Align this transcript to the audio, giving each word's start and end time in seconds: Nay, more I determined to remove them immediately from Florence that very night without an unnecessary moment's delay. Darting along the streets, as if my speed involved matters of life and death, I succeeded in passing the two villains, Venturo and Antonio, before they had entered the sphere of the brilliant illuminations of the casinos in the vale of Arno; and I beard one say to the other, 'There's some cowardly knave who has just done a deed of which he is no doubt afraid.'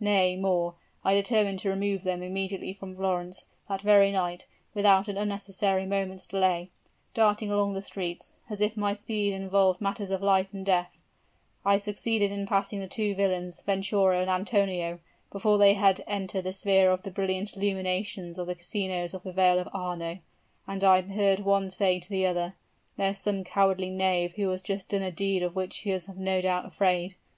Nay, 0.00 0.34
more 0.34 0.76
I 1.04 1.12
determined 1.12 1.58
to 1.58 1.68
remove 1.68 2.04
them 2.04 2.22
immediately 2.22 2.72
from 2.72 2.96
Florence 2.96 3.44
that 3.68 3.82
very 3.82 4.10
night 4.10 4.46
without 4.72 5.08
an 5.08 5.18
unnecessary 5.18 5.84
moment's 5.84 6.24
delay. 6.26 6.70
Darting 7.12 7.52
along 7.52 7.74
the 7.74 7.82
streets, 7.82 8.32
as 8.48 8.62
if 8.62 8.78
my 8.78 8.94
speed 8.94 9.34
involved 9.34 9.82
matters 9.82 10.10
of 10.10 10.22
life 10.22 10.46
and 10.54 10.64
death, 10.64 11.02
I 11.66 11.76
succeeded 11.76 12.32
in 12.32 12.46
passing 12.46 12.80
the 12.80 12.86
two 12.88 13.14
villains, 13.14 13.60
Venturo 13.60 14.18
and 14.22 14.30
Antonio, 14.30 15.00
before 15.30 15.58
they 15.58 15.74
had 15.74 16.02
entered 16.06 16.44
the 16.44 16.54
sphere 16.54 16.90
of 16.90 17.02
the 17.02 17.10
brilliant 17.10 17.54
illuminations 17.54 18.38
of 18.38 18.46
the 18.46 18.54
casinos 18.54 19.12
in 19.12 19.20
the 19.22 19.32
vale 19.32 19.58
of 19.58 19.68
Arno; 19.74 20.20
and 20.66 20.82
I 20.82 21.02
beard 21.02 21.40
one 21.40 21.68
say 21.68 22.00
to 22.00 22.08
the 22.08 22.24
other, 22.24 22.54
'There's 22.96 23.18
some 23.18 23.44
cowardly 23.44 23.90
knave 23.90 24.36
who 24.36 24.48
has 24.48 24.62
just 24.62 24.88
done 24.88 25.02
a 25.02 25.12
deed 25.12 25.42
of 25.42 25.54
which 25.54 25.80
he 25.80 25.90
is 25.90 26.08
no 26.08 26.40
doubt 26.40 26.64
afraid.' 26.64 27.16